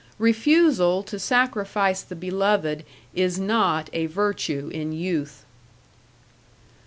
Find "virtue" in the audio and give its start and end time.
4.07-4.67